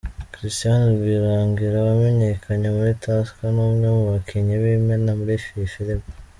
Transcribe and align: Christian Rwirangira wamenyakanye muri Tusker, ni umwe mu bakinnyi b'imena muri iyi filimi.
Christian 0.33 0.81
Rwirangira 0.95 1.77
wamenyakanye 1.87 2.67
muri 2.75 2.91
Tusker, 3.03 3.49
ni 3.55 3.61
umwe 3.67 3.87
mu 3.95 4.03
bakinnyi 4.11 4.55
b'imena 4.61 5.11
muri 5.19 5.31
iyi 5.53 5.67
filimi. 5.75 6.05